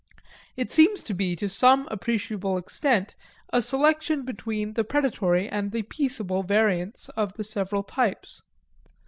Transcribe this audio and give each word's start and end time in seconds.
It 0.57 0.71
seems 0.71 1.03
to 1.03 1.13
be 1.13 1.35
to 1.35 1.47
some 1.47 1.87
appreciable 1.91 2.57
extent 2.57 3.13
a 3.53 3.61
selection 3.61 4.25
between 4.25 4.73
the 4.73 4.83
predatory 4.83 5.47
and 5.47 5.71
the 5.71 5.83
peaceable 5.83 6.41
variants 6.41 7.09
of 7.09 7.33
the 7.33 7.43
several 7.43 7.83
types. 7.83 8.41